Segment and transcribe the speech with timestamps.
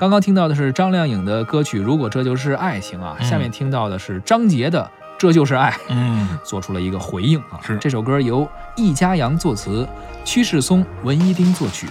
[0.00, 4.82] 刚刚听到的是张靓颖的歌曲《如果这就是爱情》啊，嗯下面听到的是张杰的
[5.18, 7.60] 《这就是爱》，嗯， 做出了一个回应啊。
[7.62, 9.86] 是这首歌由易家扬作词，
[10.24, 11.86] 屈世松、文一丁作曲。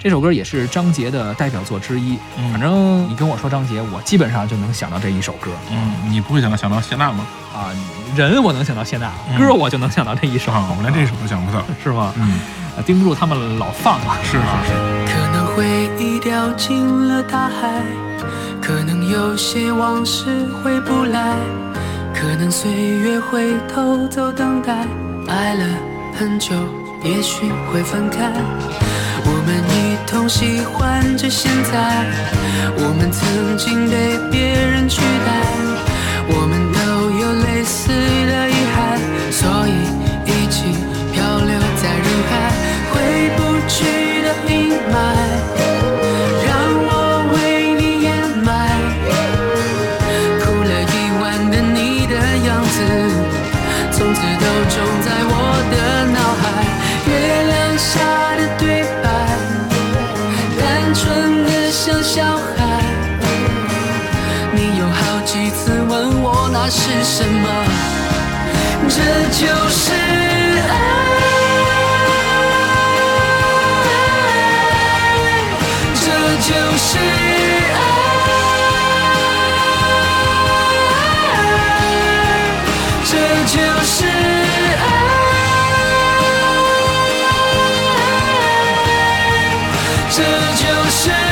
[0.00, 2.16] 这首歌也是张杰的代表作之一。
[2.38, 7.26] 嗯反正你跟我说张杰，我基本上就能想到这一首歌嗯，你不会想到想到谢娜吗？
[7.52, 7.74] 啊。
[8.14, 11.60] 人我能想到谢娜，嗯歌我就能想到这一首，啊，我连这首都想不到。
[11.82, 12.12] 是吗？
[12.18, 12.38] 嗯，
[12.76, 14.16] 啊盯不住他们老放啊。
[14.22, 14.97] 是是是，
[16.28, 17.82] 掉进了大海，
[18.60, 20.26] 可能有些往事
[20.62, 21.34] 回不来，
[22.14, 24.86] 可能岁月会偷走等待，
[25.26, 25.64] 爱了
[26.18, 26.54] 很久，
[27.02, 28.30] 也许会分开。
[29.24, 32.04] 我们一同喜欢着现在，
[32.76, 35.30] 我们曾经被别人取代，
[36.28, 36.78] 我们都
[37.22, 39.00] 有类似的遗憾，
[39.32, 39.72] 所以
[40.26, 40.76] 一起
[41.10, 42.52] 漂流在人海，
[42.92, 44.07] 回不去
[65.30, 67.46] 几次问我那是什么。
[68.88, 68.96] 这
[69.28, 69.92] 就是
[70.66, 70.72] 爱。
[75.94, 76.06] 这
[76.48, 76.96] 就是
[77.76, 77.78] 爱。
[83.04, 83.12] 这
[83.44, 83.96] 就是
[84.78, 84.88] 爱。
[90.10, 90.16] 这
[90.56, 91.27] 就是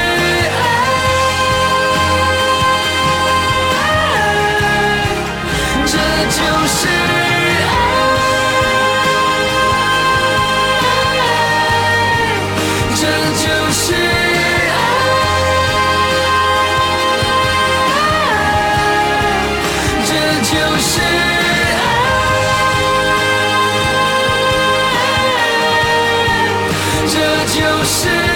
[20.57, 21.77] 就是爱。
[27.06, 28.36] 这就是。